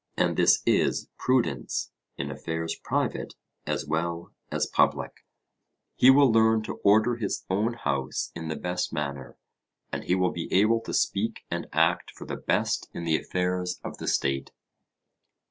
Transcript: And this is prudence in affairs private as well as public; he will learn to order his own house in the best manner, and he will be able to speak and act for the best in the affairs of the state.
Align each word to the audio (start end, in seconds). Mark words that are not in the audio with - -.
And 0.17 0.35
this 0.35 0.63
is 0.65 1.09
prudence 1.19 1.91
in 2.17 2.31
affairs 2.31 2.73
private 2.75 3.35
as 3.67 3.85
well 3.85 4.33
as 4.51 4.65
public; 4.65 5.23
he 5.95 6.09
will 6.09 6.31
learn 6.31 6.63
to 6.63 6.79
order 6.83 7.17
his 7.17 7.45
own 7.51 7.73
house 7.73 8.31
in 8.33 8.47
the 8.47 8.55
best 8.55 8.91
manner, 8.91 9.37
and 9.91 10.03
he 10.05 10.15
will 10.15 10.31
be 10.31 10.51
able 10.51 10.79
to 10.85 10.93
speak 10.95 11.43
and 11.51 11.67
act 11.71 12.09
for 12.09 12.25
the 12.25 12.35
best 12.35 12.89
in 12.95 13.03
the 13.03 13.15
affairs 13.15 13.79
of 13.83 13.99
the 13.99 14.07
state. 14.07 14.49